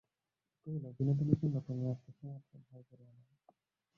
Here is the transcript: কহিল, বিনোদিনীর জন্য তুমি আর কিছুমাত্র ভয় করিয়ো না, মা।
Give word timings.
কহিল, 0.67 0.85
বিনোদিনীর 0.97 1.37
জন্য 1.41 1.55
তুমি 1.59 1.83
আর 1.87 1.97
কিছুমাত্র 2.05 2.51
ভয় 2.67 2.83
করিয়ো 2.89 3.09
না, 3.09 3.21
মা। 3.21 3.35